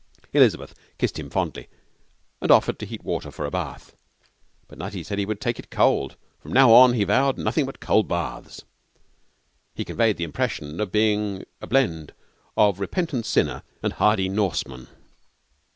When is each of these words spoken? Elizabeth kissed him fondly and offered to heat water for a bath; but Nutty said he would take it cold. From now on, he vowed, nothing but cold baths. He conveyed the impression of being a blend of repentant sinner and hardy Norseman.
Elizabeth 0.33 0.73
kissed 0.97 1.19
him 1.19 1.29
fondly 1.29 1.67
and 2.41 2.49
offered 2.49 2.79
to 2.79 2.87
heat 2.87 3.03
water 3.03 3.29
for 3.29 3.45
a 3.45 3.51
bath; 3.51 3.95
but 4.67 4.79
Nutty 4.79 5.03
said 5.03 5.19
he 5.19 5.27
would 5.27 5.39
take 5.39 5.59
it 5.59 5.69
cold. 5.69 6.15
From 6.39 6.51
now 6.53 6.73
on, 6.73 6.93
he 6.93 7.03
vowed, 7.03 7.37
nothing 7.37 7.67
but 7.67 7.79
cold 7.79 8.07
baths. 8.07 8.63
He 9.75 9.85
conveyed 9.85 10.17
the 10.17 10.23
impression 10.23 10.81
of 10.81 10.91
being 10.91 11.45
a 11.61 11.67
blend 11.67 12.15
of 12.57 12.79
repentant 12.79 13.27
sinner 13.27 13.61
and 13.83 13.93
hardy 13.93 14.27
Norseman. 14.27 14.87